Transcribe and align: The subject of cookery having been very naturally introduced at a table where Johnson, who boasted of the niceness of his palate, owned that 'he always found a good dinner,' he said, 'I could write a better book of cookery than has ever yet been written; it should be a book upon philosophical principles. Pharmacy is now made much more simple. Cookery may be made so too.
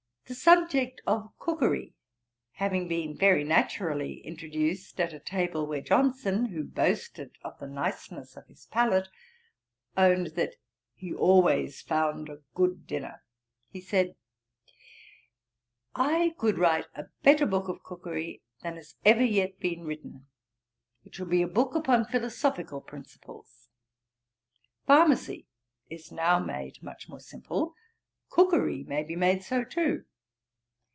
The 0.27 0.35
subject 0.35 1.01
of 1.05 1.37
cookery 1.39 1.93
having 2.53 2.87
been 2.87 3.17
very 3.17 3.43
naturally 3.43 4.21
introduced 4.21 4.97
at 5.01 5.11
a 5.11 5.19
table 5.19 5.67
where 5.67 5.81
Johnson, 5.81 6.45
who 6.45 6.63
boasted 6.63 7.37
of 7.43 7.59
the 7.59 7.67
niceness 7.67 8.37
of 8.37 8.47
his 8.47 8.65
palate, 8.67 9.09
owned 9.97 10.27
that 10.37 10.55
'he 10.93 11.13
always 11.13 11.81
found 11.81 12.29
a 12.29 12.39
good 12.55 12.87
dinner,' 12.87 13.21
he 13.67 13.81
said, 13.81 14.15
'I 15.95 16.33
could 16.37 16.57
write 16.57 16.87
a 16.95 17.09
better 17.23 17.45
book 17.45 17.67
of 17.67 17.83
cookery 17.83 18.41
than 18.63 18.77
has 18.77 18.95
ever 19.03 19.25
yet 19.25 19.59
been 19.59 19.83
written; 19.83 20.27
it 21.03 21.13
should 21.13 21.29
be 21.29 21.41
a 21.41 21.45
book 21.47 21.75
upon 21.75 22.05
philosophical 22.05 22.79
principles. 22.79 23.67
Pharmacy 24.87 25.45
is 25.89 26.09
now 26.09 26.39
made 26.39 26.81
much 26.81 27.09
more 27.09 27.19
simple. 27.19 27.75
Cookery 28.29 28.85
may 28.85 29.03
be 29.03 29.17
made 29.17 29.43
so 29.43 29.65
too. 29.65 30.05